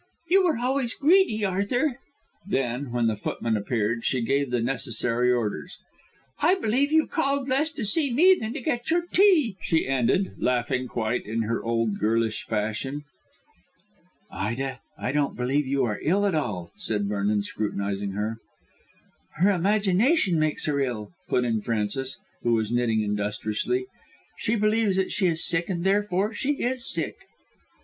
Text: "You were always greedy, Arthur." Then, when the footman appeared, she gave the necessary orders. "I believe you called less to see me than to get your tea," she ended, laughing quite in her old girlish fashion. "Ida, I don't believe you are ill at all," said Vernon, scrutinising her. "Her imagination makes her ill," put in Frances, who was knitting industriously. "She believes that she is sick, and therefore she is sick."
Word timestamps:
"You 0.31 0.45
were 0.45 0.57
always 0.57 0.95
greedy, 0.95 1.45
Arthur." 1.45 1.99
Then, 2.47 2.91
when 2.91 3.05
the 3.05 3.15
footman 3.15 3.55
appeared, 3.55 4.03
she 4.03 4.23
gave 4.23 4.49
the 4.49 4.59
necessary 4.59 5.31
orders. 5.31 5.77
"I 6.39 6.55
believe 6.55 6.91
you 6.91 7.05
called 7.05 7.47
less 7.47 7.69
to 7.73 7.85
see 7.85 8.11
me 8.11 8.33
than 8.41 8.53
to 8.55 8.61
get 8.61 8.89
your 8.89 9.03
tea," 9.05 9.57
she 9.61 9.87
ended, 9.87 10.37
laughing 10.39 10.87
quite 10.87 11.27
in 11.27 11.43
her 11.43 11.63
old 11.63 11.99
girlish 11.99 12.47
fashion. 12.47 13.03
"Ida, 14.31 14.79
I 14.97 15.11
don't 15.11 15.37
believe 15.37 15.67
you 15.67 15.83
are 15.85 15.99
ill 16.01 16.25
at 16.25 16.33
all," 16.33 16.71
said 16.77 17.07
Vernon, 17.07 17.43
scrutinising 17.43 18.13
her. 18.13 18.39
"Her 19.35 19.51
imagination 19.51 20.39
makes 20.39 20.65
her 20.65 20.79
ill," 20.79 21.11
put 21.27 21.43
in 21.45 21.61
Frances, 21.61 22.17
who 22.41 22.53
was 22.53 22.71
knitting 22.71 23.01
industriously. 23.01 23.85
"She 24.35 24.55
believes 24.55 24.95
that 24.95 25.11
she 25.11 25.27
is 25.27 25.45
sick, 25.45 25.69
and 25.69 25.83
therefore 25.83 26.33
she 26.33 26.53
is 26.53 26.91
sick." 26.91 27.17